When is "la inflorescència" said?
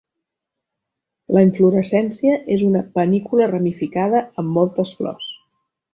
1.35-2.39